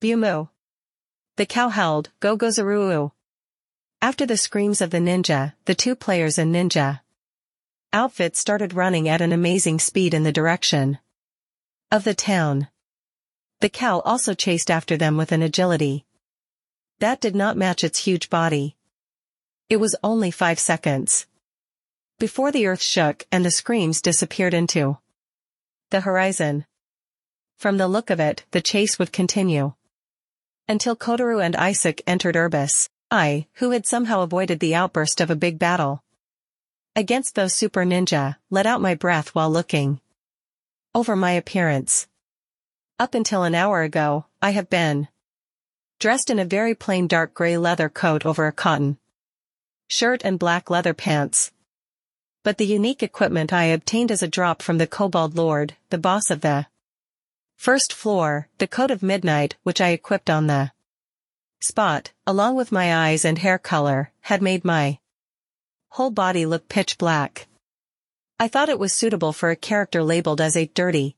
[0.03, 0.51] Bumu.
[1.37, 3.13] The cow howled, Go Gozaruu.
[4.03, 7.01] After the screams of the ninja, the two players and ninja
[7.93, 10.99] outfit started running at an amazing speed in the direction
[11.91, 12.69] of the town.
[13.61, 16.05] The cow also chased after them with an agility
[17.01, 18.77] that did not match its huge body.
[19.69, 21.27] It was only five seconds.
[22.19, 24.99] Before the earth shook and the screams disappeared into
[25.91, 26.67] the horizon.
[27.57, 29.75] From the look of it, the chase would continue.
[30.69, 35.37] Until Kotaro and Isaac entered Urbus, I, who had somehow avoided the outburst of a
[35.37, 36.03] big battle.
[36.99, 40.01] Against those super ninja, let out my breath while looking
[40.97, 42.09] over my appearance.
[42.99, 45.07] Up until an hour ago, I have been
[46.01, 48.99] dressed in a very plain dark gray leather coat over a cotton
[49.87, 51.53] shirt and black leather pants.
[52.43, 56.33] But the unique equipment I obtained as a drop from the Kobold Lord, the boss
[56.33, 56.67] of the
[57.55, 60.73] first floor, the coat of midnight which I equipped on the
[61.61, 64.99] spot, along with my eyes and hair color, had made my
[65.91, 67.47] whole body look pitch black.
[68.39, 71.17] I thought it was suitable for a character labeled as a dirty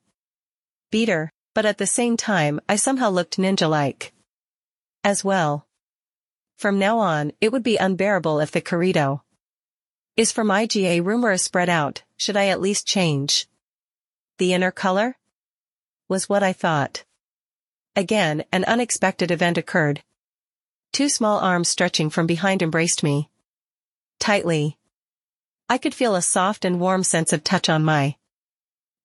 [0.90, 4.12] beater, but at the same time I somehow looked ninja-like.
[5.04, 5.66] As well.
[6.56, 9.22] From now on, it would be unbearable if the Corrido
[10.16, 13.48] is from IGA rumor is spread out, should I at least change?
[14.36, 15.16] The inner color?
[16.08, 17.04] Was what I thought.
[17.96, 20.02] Again, an unexpected event occurred.
[20.92, 23.30] Two small arms stretching from behind embraced me.
[24.20, 24.76] Tightly.
[25.68, 28.16] I could feel a soft and warm sense of touch on my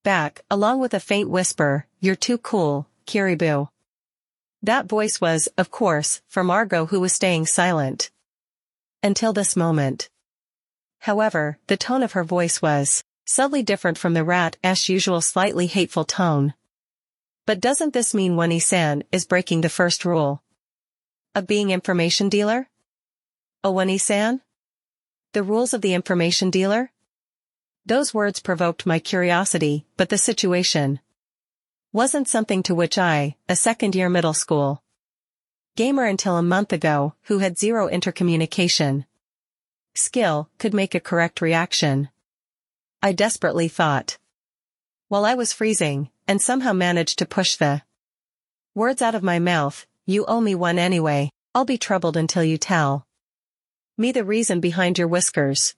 [0.04, 3.70] back, along with a faint whisper, you're too cool, Kiriboo.
[4.62, 8.10] That voice was, of course, from Argo who was staying silent.
[9.02, 10.10] Until this moment.
[11.00, 16.04] However, the tone of her voice was subtly different from the rat-ash usual slightly hateful
[16.04, 16.54] tone.
[17.46, 20.42] But doesn't this mean Wani-san is breaking the first rule?
[21.34, 22.68] Of being information dealer?
[23.64, 24.42] Owani-san?
[25.32, 26.92] The rules of the information dealer?
[27.84, 31.00] Those words provoked my curiosity, but the situation
[31.92, 34.82] wasn't something to which I, a second-year middle school
[35.76, 39.04] gamer until a month ago, who had zero intercommunication
[39.94, 42.08] skill, could make a correct reaction.
[43.02, 44.18] I desperately thought.
[45.08, 47.82] While I was freezing, and somehow managed to push the
[48.74, 52.58] words out of my mouth, you owe me one anyway, I'll be troubled until you
[52.58, 53.06] tell
[53.98, 55.74] me the reason behind your whiskers.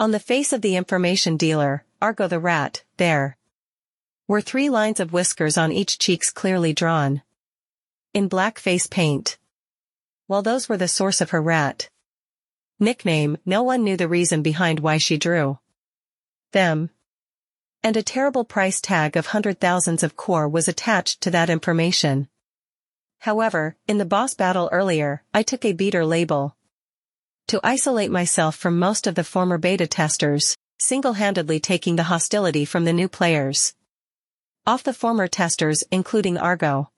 [0.00, 3.36] On the face of the information dealer, Argo the rat, there
[4.26, 7.22] were three lines of whiskers on each cheeks clearly drawn.
[8.14, 9.38] In black face paint.
[10.26, 11.90] While those were the source of her rat.
[12.78, 15.58] Nickname, no one knew the reason behind why she drew
[16.52, 16.90] them
[17.82, 22.28] and a terrible price tag of hundred thousands of Col was attached to that information.
[23.20, 26.56] However, in the boss battle earlier, I took a beater label.
[27.48, 32.84] To isolate myself from most of the former beta testers, single-handedly taking the hostility from
[32.84, 33.74] the new players.
[34.66, 36.90] Off the former testers including Argo.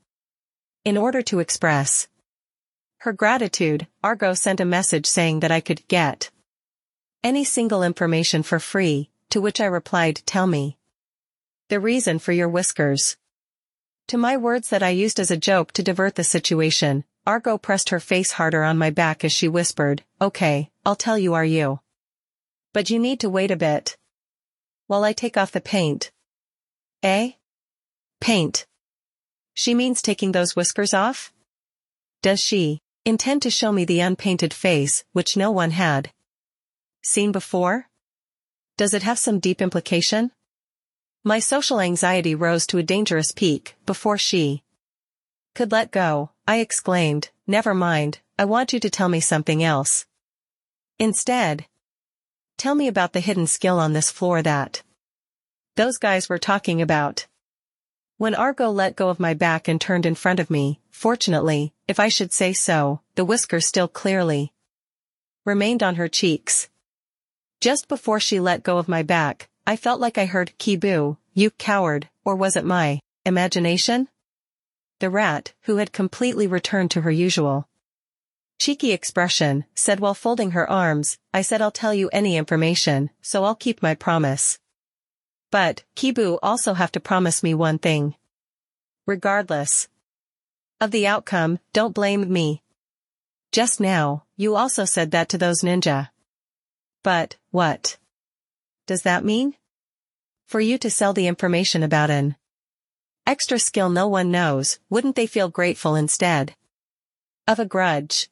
[0.84, 2.08] In order to express
[3.02, 6.30] her gratitude, Argo sent a message saying that I could get
[7.22, 10.76] any single information for free, to which I replied tell me.
[11.68, 13.16] The reason for your whiskers.
[14.08, 17.90] To my words that I used as a joke to divert the situation, Argo pressed
[17.90, 21.78] her face harder on my back as she whispered, okay, I'll tell you are you.
[22.72, 23.96] But you need to wait a bit.
[24.88, 26.10] While I take off the paint.
[27.04, 27.34] Eh?
[28.20, 28.66] Paint.
[29.54, 31.32] She means taking those whiskers off?
[32.20, 36.10] Does she intend to show me the unpainted face, which no one had
[37.00, 37.86] seen before?
[38.76, 40.32] Does it have some deep implication?
[41.22, 44.64] My social anxiety rose to a dangerous peak before she
[45.54, 46.30] could let go.
[46.50, 50.04] I exclaimed, never mind, I want you to tell me something else.
[50.98, 51.66] Instead,
[52.56, 54.82] tell me about the hidden skill on this floor that
[55.76, 57.28] those guys were talking about.
[58.16, 62.00] When Argo let go of my back and turned in front of me, fortunately, if
[62.00, 64.52] I should say so, the whiskers still clearly
[65.46, 66.68] remained on her cheeks.
[67.60, 71.52] Just before she let go of my back, I felt like I heard Kibu, you
[71.52, 74.08] coward, or was it my imagination?
[75.00, 77.66] The rat, who had completely returned to her usual
[78.58, 83.44] cheeky expression, said while folding her arms, I said I'll tell you any information, so
[83.44, 84.58] I'll keep my promise.
[85.50, 88.14] But, Kibu also have to promise me one thing.
[89.06, 89.88] Regardless
[90.78, 92.62] of the outcome, don't blame me.
[93.50, 96.10] Just now, you also said that to those ninja.
[97.02, 97.96] But, what?
[98.86, 99.56] Does that mean?
[100.44, 102.36] For you to sell the information about an
[103.30, 106.56] extra skill no one knows, wouldn't they feel grateful instead?
[107.46, 108.28] Of a grudge.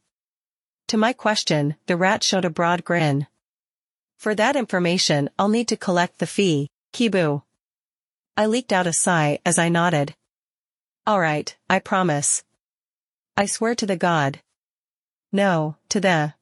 [0.89, 3.29] To my question, the rat showed a broad grin.
[4.17, 7.45] For that information, I'll need to collect the fee, Kibu.
[8.37, 10.17] I leaked out a sigh as I nodded.
[11.09, 12.43] Alright, I promise.
[13.37, 14.41] I swear to the god.
[15.31, 16.35] No, to the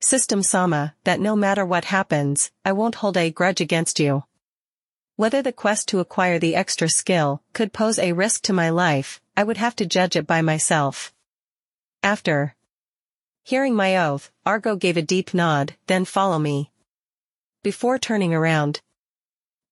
[0.00, 4.22] system Sama, that no matter what happens, I won't hold a grudge against you.
[5.16, 9.20] Whether the quest to acquire the extra skill could pose a risk to my life,
[9.36, 11.14] I would have to judge it by myself.
[12.02, 12.56] After
[13.44, 16.72] hearing my oath, Argo gave a deep nod, then follow me.
[17.62, 18.80] Before turning around.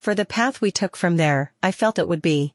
[0.00, 2.54] For the path we took from there, I felt it would be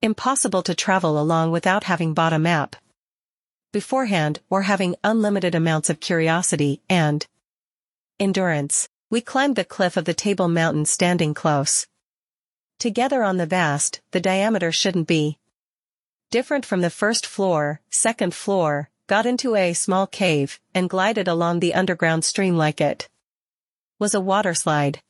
[0.00, 2.76] impossible to travel along without having bought a map.
[3.72, 7.26] Beforehand, or having unlimited amounts of curiosity and
[8.20, 8.88] endurance.
[9.10, 11.86] We climbed the cliff of the Table Mountain standing close.
[12.78, 15.38] Together on the vast, the diameter shouldn't be
[16.30, 21.60] different from the first floor, second floor, got into a small cave, and glided along
[21.60, 23.08] the underground stream like it
[23.98, 25.00] was a water slide.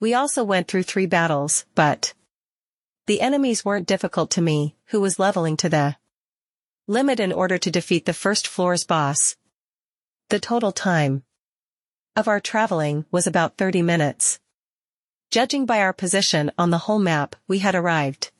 [0.00, 2.14] We also went through three battles, but
[3.06, 5.96] the enemies weren't difficult to me, who was leveling to the
[6.88, 9.36] limit in order to defeat the first floor's boss.
[10.30, 11.22] The total time
[12.16, 14.38] of our traveling was about 30 minutes.
[15.30, 18.30] Judging by our position on the whole map, we had arrived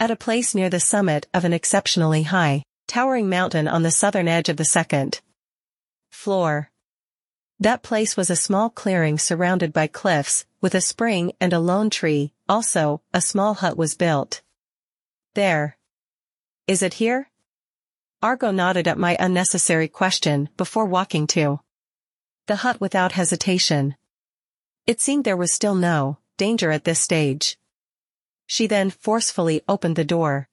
[0.00, 4.26] at a place near the summit of an exceptionally high, towering mountain on the southern
[4.26, 5.20] edge of the second
[6.10, 6.70] floor.
[7.60, 11.90] That place was a small clearing surrounded by cliffs, with a spring and a lone
[11.90, 14.42] tree, also, a small hut was built.
[15.34, 15.76] There.
[16.66, 17.30] Is it here?
[18.22, 21.60] Argo nodded at my unnecessary question before walking to
[22.50, 23.94] the hut without hesitation.
[24.84, 27.56] It seemed there was still no danger at this stage.
[28.44, 30.48] She then forcefully opened the door.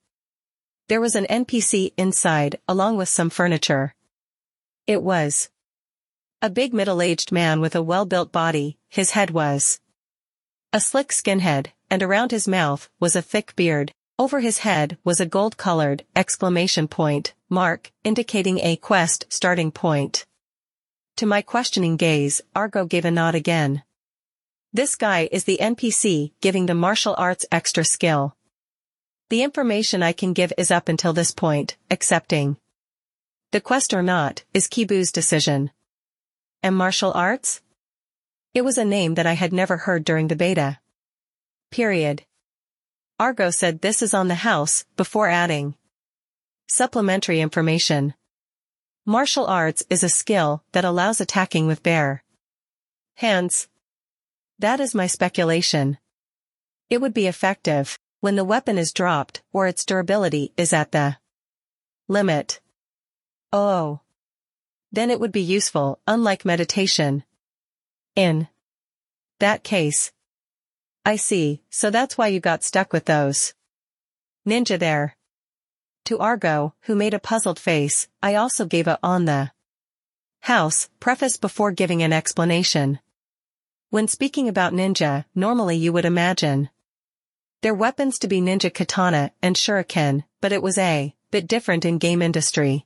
[0.90, 3.96] There was an NPC inside along with some furniture.
[4.86, 5.50] It was
[6.40, 9.80] a big middle-aged man with a well-built body, his head was
[10.72, 13.92] a slick skinhead, and around his mouth was a thick beard.
[14.20, 20.28] Over his head was a gold-colored exclamation point mark indicating a quest starting point.
[21.18, 23.82] To my questioning gaze, Argo gave a nod again.
[24.72, 28.36] This guy is the NPC giving the martial arts extra skill.
[29.30, 32.58] The information I can give is up until this point, accepting.
[33.52, 35.72] The quest or not, is Kibu's decision.
[36.62, 37.62] And martial arts?
[38.54, 40.78] It was a name that I had never heard during the beta.
[41.72, 42.26] Period.
[43.20, 45.74] Argo said this is on the house, before adding.
[46.68, 48.14] Supplementary information.
[49.10, 52.26] Martial arts is a skill that allows attacking with bare
[53.16, 53.70] hands.
[54.60, 55.98] That is my speculation.
[56.90, 61.16] It would be effective when the weapon is dropped or its durability is at the
[62.10, 62.60] limit.
[63.54, 64.02] Oh.
[64.92, 67.24] Then it would be useful, unlike meditation.
[68.14, 68.50] In
[69.40, 70.12] that case.
[71.06, 73.54] I see, so that's why you got stuck with those.
[74.46, 75.17] Ninja there.
[76.08, 79.52] To Argo, who made a puzzled face, I also gave a on the
[80.40, 83.00] house preface before giving an explanation.
[83.90, 86.70] When speaking about ninja, normally you would imagine
[87.62, 91.98] their weapons to be ninja katana and shuriken, but it was a bit different in
[91.98, 92.86] game industry.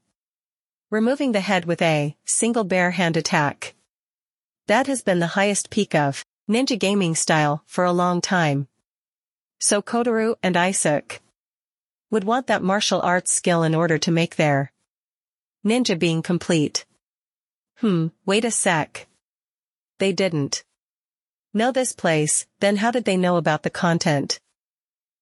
[0.89, 3.76] Removing the head with a single bare hand attack.
[4.65, 8.67] That has been the highest peak of ninja gaming style for a long time.
[9.59, 11.22] So Kotaro and Isaac
[12.12, 14.72] would want that martial arts skill in order to make their
[15.66, 16.86] ninja being complete.
[17.78, 19.07] Hmm, wait a sec.
[19.97, 20.64] They didn't
[21.53, 24.39] know this place, then how did they know about the content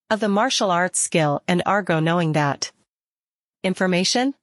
[0.09, 2.71] of the martial arts skill and Argo knowing that?
[3.63, 4.33] Information?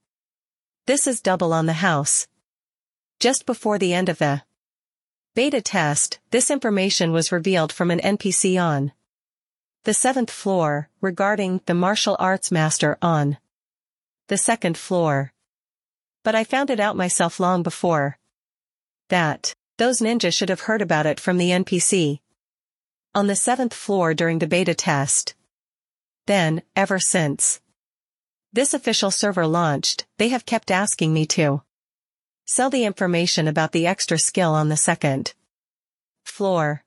[0.87, 2.29] This is double on the house.
[3.19, 4.43] Just before the end of the
[5.35, 8.93] beta test, this information was revealed from an NPC on
[9.87, 13.39] the seventh floor, regarding the martial arts master on
[14.27, 15.33] the second floor.
[16.25, 18.19] But I found it out myself long before
[19.11, 19.55] that.
[19.79, 22.19] Those ninjas should have heard about it from the NPC.
[23.15, 25.37] On the seventh floor during the beta test.
[26.27, 27.61] Then, ever since.
[28.53, 31.63] This official server launched, they have kept asking me to
[32.45, 35.35] sell the information about the extra skill on the second
[36.25, 36.83] floor.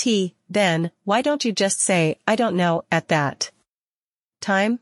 [0.00, 3.50] T, then, why don't you just say, I don't know, at that
[4.40, 4.80] time?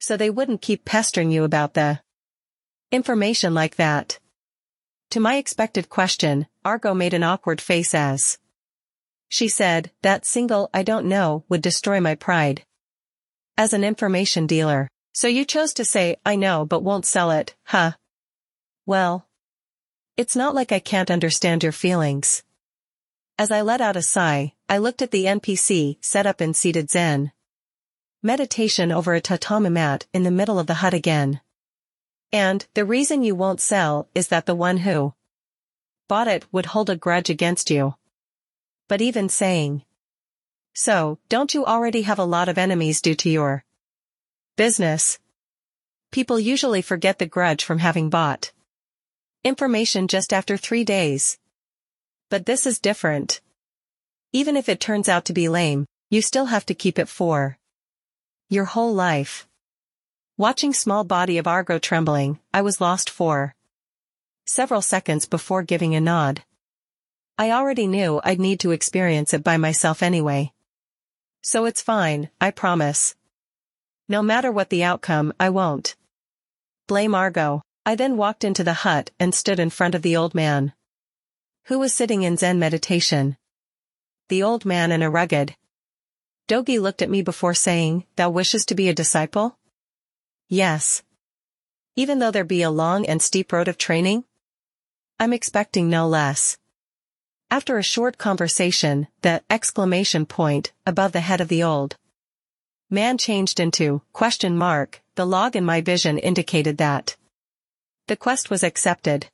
[0.00, 2.00] So they wouldn't keep pestering you about the
[2.90, 4.18] information like that.
[5.10, 8.38] To my expected question, Argo made an awkward face as
[9.28, 12.64] She said, that single I don't know would destroy my pride.
[13.56, 17.54] As an information dealer, so you chose to say I know but won't sell it,
[17.62, 17.92] huh?
[18.86, 19.28] Well.
[20.16, 22.42] It's not like I can't understand your feelings.
[23.38, 26.90] As I let out a sigh, I looked at the NPC set up in seated
[26.90, 27.32] Zen.
[28.22, 31.42] Meditation over a tatami mat in the middle of the hut again.
[32.32, 35.12] And, the reason you won't sell is that the one who
[36.08, 37.94] bought it would hold a grudge against you.
[38.88, 39.84] But even saying,
[40.72, 43.64] so, don't you already have a lot of enemies due to your
[44.56, 45.18] business?
[46.10, 48.52] People usually forget the grudge from having bought
[49.44, 51.38] information just after three days.
[52.28, 53.40] But this is different.
[54.32, 57.58] Even if it turns out to be lame, you still have to keep it for
[58.48, 59.46] your whole life.
[60.36, 63.54] Watching small body of Argo trembling, I was lost for
[64.44, 66.42] several seconds before giving a nod.
[67.38, 70.52] I already knew I'd need to experience it by myself anyway.
[71.42, 73.14] So it's fine, I promise.
[74.08, 75.94] No matter what the outcome, I won't.
[76.88, 77.62] Blame Argo.
[77.84, 80.72] I then walked into the hut and stood in front of the old man
[81.66, 83.36] who was sitting in Zen meditation.
[84.28, 85.56] The old man in a rugged
[86.48, 89.58] Dogi looked at me before saying, Thou wishest to be a disciple?
[90.48, 91.02] Yes.
[91.96, 94.22] Even though there be a long and steep road of training?
[95.18, 96.56] I'm expecting no less.
[97.50, 101.96] After a short conversation, the exclamation point above the head of the old
[102.88, 107.16] man changed into question mark, the log in my vision indicated that
[108.06, 109.28] the quest was accepted.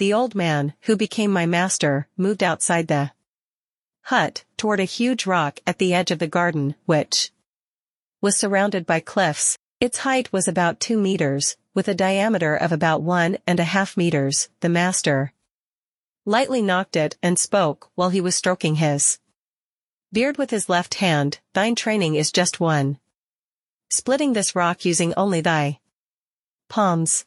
[0.00, 3.12] The old man, who became my master, moved outside the
[4.04, 7.32] hut, toward a huge rock at the edge of the garden, which
[8.22, 9.58] was surrounded by cliffs.
[9.78, 13.94] Its height was about two meters, with a diameter of about one and a half
[13.94, 15.34] meters, the master
[16.24, 19.18] lightly knocked it and spoke while he was stroking his
[20.10, 22.98] beard with his left hand, thine training is just one.
[23.90, 25.78] Splitting this rock using only thy
[26.70, 27.26] palms.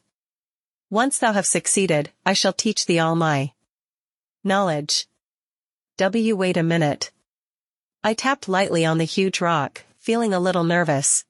[0.94, 3.52] Once thou have succeeded, I shall teach thee all my
[4.44, 5.08] knowledge.
[5.96, 6.36] W.
[6.36, 7.10] Wait a minute.
[8.04, 11.24] I tapped lightly on the huge rock, feeling a little nervous.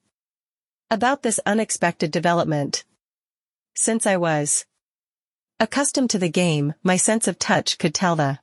[0.91, 2.83] About this unexpected development.
[3.73, 4.67] Since I was
[5.59, 8.37] accustomed to the game, my sense of touch could tell the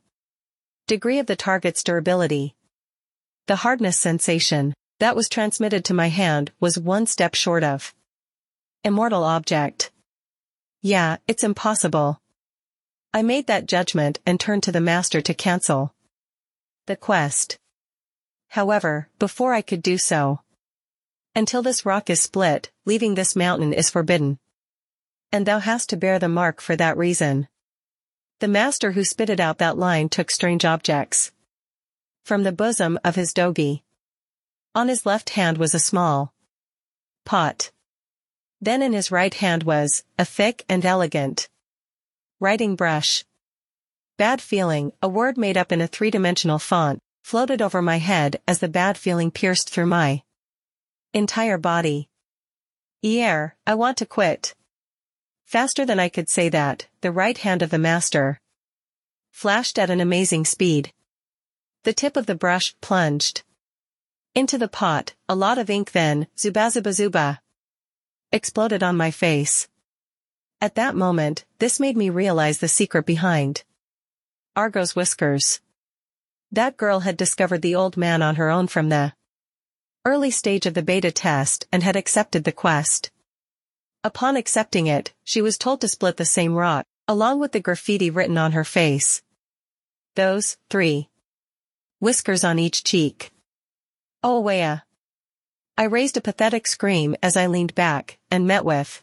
[0.88, 2.56] degree of the target's durability.
[3.46, 7.94] The hardness sensation that was transmitted to my hand was one step short of
[8.82, 9.91] immortal object.
[10.82, 12.20] Yeah, it's impossible.
[13.14, 15.94] I made that judgment and turned to the master to cancel
[16.86, 17.56] the quest.
[18.48, 20.40] However, before I could do so,
[21.36, 24.40] until this rock is split, leaving this mountain is forbidden.
[25.30, 27.46] And thou hast to bear the mark for that reason.
[28.40, 31.30] The master who spitted out that line took strange objects.
[32.24, 33.84] From the bosom of his dogi.
[34.74, 36.34] On his left hand was a small
[37.24, 37.70] pot.
[38.62, 41.48] Then in his right hand was, a thick and elegant,
[42.38, 43.24] writing brush.
[44.16, 48.60] Bad feeling, a word made up in a three-dimensional font, floated over my head as
[48.60, 50.22] the bad feeling pierced through my
[51.12, 52.08] entire body.
[53.02, 54.54] Eer, I want to quit.
[55.44, 58.38] Faster than I could say that, the right hand of the master
[59.32, 60.92] flashed at an amazing speed.
[61.82, 63.42] The tip of the brush plunged
[64.36, 67.41] into the pot, a lot of ink then, zuba zuba zuba
[68.32, 69.68] exploded on my face.
[70.60, 73.64] At that moment, this made me realize the secret behind
[74.56, 75.60] Argo's whiskers.
[76.50, 79.14] That girl had discovered the old man on her own from the
[80.04, 83.10] early stage of the beta test and had accepted the quest.
[84.04, 88.10] Upon accepting it, she was told to split the same rock, along with the graffiti
[88.10, 89.22] written on her face.
[90.16, 91.08] Those, three.
[92.00, 93.30] Whiskers on each cheek.
[94.22, 94.82] Oh, Wea.
[95.76, 99.02] I raised a pathetic scream as I leaned back and met with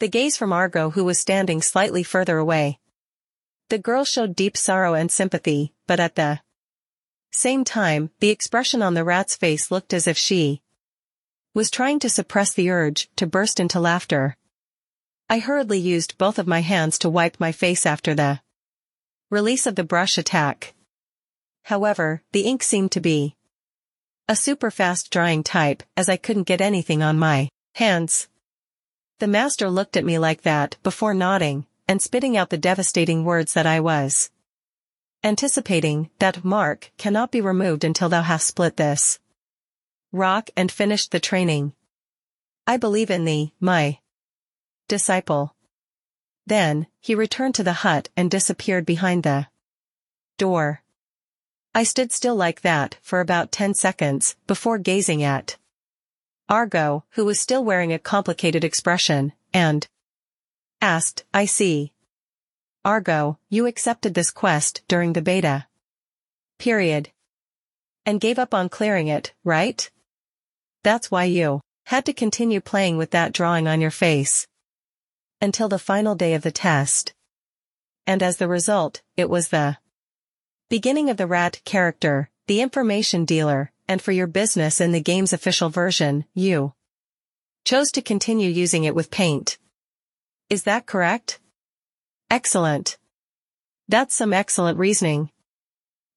[0.00, 2.78] the gaze from Argo who was standing slightly further away.
[3.68, 6.40] The girl showed deep sorrow and sympathy, but at the
[7.30, 10.62] same time, the expression on the rat's face looked as if she
[11.54, 14.36] was trying to suppress the urge to burst into laughter.
[15.28, 18.40] I hurriedly used both of my hands to wipe my face after the
[19.30, 20.74] release of the brush attack.
[21.64, 23.36] However, the ink seemed to be
[24.28, 28.28] a super fast drying type as I couldn't get anything on my hands.
[29.20, 33.54] The master looked at me like that before nodding and spitting out the devastating words
[33.54, 34.30] that I was
[35.24, 39.18] anticipating that mark cannot be removed until thou hast split this
[40.12, 41.72] rock and finished the training.
[42.66, 43.98] I believe in thee, my
[44.88, 45.54] disciple.
[46.46, 49.48] Then, he returned to the hut and disappeared behind the
[50.36, 50.82] door.
[51.78, 55.58] I stood still like that for about 10 seconds before gazing at
[56.48, 59.86] Argo, who was still wearing a complicated expression, and
[60.80, 61.92] asked, I see.
[62.84, 65.68] Argo, you accepted this quest during the beta.
[66.58, 67.12] Period.
[68.04, 69.88] And gave up on clearing it, right?
[70.82, 74.48] That's why you had to continue playing with that drawing on your face.
[75.40, 77.14] Until the final day of the test.
[78.04, 79.76] And as the result, it was the
[80.68, 85.32] beginning of the rat character, the information dealer, and for your business in the game's
[85.32, 86.74] official version, you
[87.64, 89.58] chose to continue using it with paint.
[90.50, 91.40] Is that correct?
[92.30, 92.98] Excellent.
[93.88, 95.30] That's some excellent reasoning.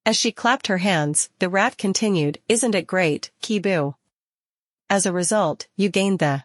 [0.06, 3.96] As she clapped her hands, the rat continued, Isn't it great, Kibu?
[4.90, 6.44] As a result, you gained the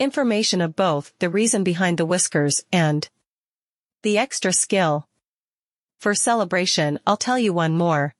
[0.00, 3.08] information of both the reason behind the whiskers and
[4.02, 5.08] the extra skill.
[6.04, 8.14] For celebration, I'll tell you one more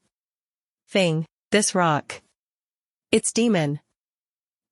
[0.89, 2.22] thing, this rock.
[3.12, 3.78] It's demon.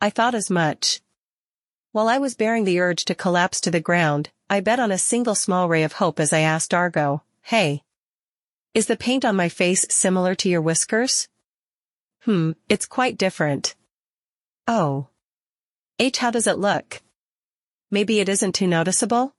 [0.01, 1.03] I thought as much.
[1.91, 4.97] While I was bearing the urge to collapse to the ground, I bet on a
[4.97, 7.83] single small ray of hope as I asked Argo, hey,
[8.73, 11.29] is the paint on my face similar to your whiskers?
[12.21, 13.75] Hmm, it's quite different.
[14.67, 15.09] Oh.
[15.99, 17.03] H how does it look?
[17.91, 19.35] Maybe it isn't too noticeable?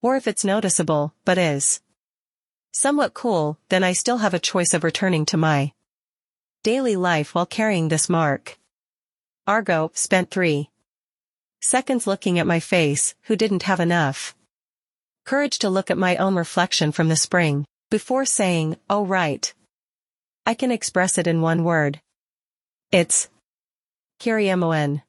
[0.00, 1.82] Or if it's noticeable, but is
[2.72, 5.72] somewhat cool, then I still have a choice of returning to my
[6.62, 8.58] daily life while carrying this mark.
[9.46, 10.70] Argo spent three
[11.60, 14.34] seconds looking at my face, who didn't have enough
[15.24, 17.66] courage to look at my own reflection from the spring.
[17.90, 19.52] Before saying, oh right.
[20.46, 22.00] I can express it in one word.
[22.90, 23.28] It's
[24.20, 25.02] Kiriemon.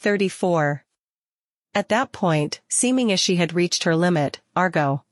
[0.00, 0.84] 34.
[1.74, 5.02] At that point, seeming as she had reached her limit, Argo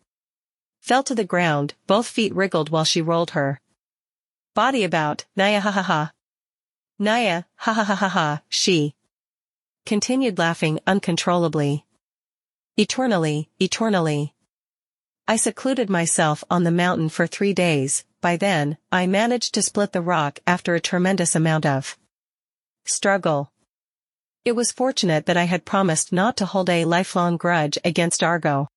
[0.81, 3.61] fell to the ground, both feet wriggled while she rolled her
[4.55, 6.13] body about, Naya ha ha ha.
[6.99, 8.95] Naya, ha ha ha ha ha, she
[9.87, 11.87] continued laughing uncontrollably.
[12.77, 14.35] Eternally, eternally.
[15.27, 19.93] I secluded myself on the mountain for three days, by then, I managed to split
[19.93, 21.97] the rock after a tremendous amount of
[22.85, 23.51] struggle.
[24.45, 28.69] It was fortunate that I had promised not to hold a lifelong grudge against Argo.